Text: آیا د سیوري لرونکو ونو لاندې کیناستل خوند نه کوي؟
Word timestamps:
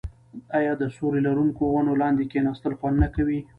آیا 0.57 0.73
د 0.77 0.83
سیوري 0.95 1.21
لرونکو 1.27 1.63
ونو 1.71 1.93
لاندې 2.01 2.23
کیناستل 2.31 2.73
خوند 2.79 2.97
نه 3.03 3.09
کوي؟ 3.15 3.39